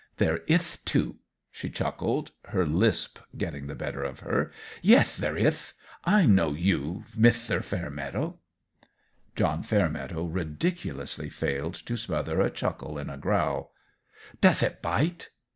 "There 0.17 0.39
ith, 0.47 0.83
too," 0.83 1.19
she 1.51 1.69
chuckled, 1.69 2.31
her 2.45 2.65
lisp 2.65 3.19
getting 3.37 3.67
the 3.67 3.75
better 3.75 4.03
of 4.03 4.21
her. 4.21 4.51
"Yeth, 4.81 5.17
there 5.17 5.37
ith. 5.37 5.73
I 6.03 6.25
know 6.25 6.53
you, 6.53 7.03
Mithter 7.15 7.61
Fairmeadow." 7.63 8.39
John 9.35 9.61
Fairmeadow 9.61 10.23
ridiculously 10.25 11.29
failed 11.29 11.75
to 11.85 11.95
smother 11.97 12.41
a 12.41 12.49
chuckle 12.49 12.97
in 12.97 13.11
a 13.11 13.17
growl. 13.19 13.73
"Doth 14.41 14.63
it 14.63 14.81
bite?" 14.81 15.29